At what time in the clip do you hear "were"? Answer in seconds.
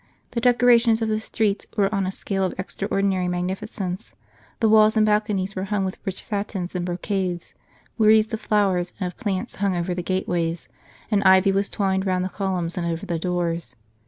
1.77-1.93, 5.55-5.65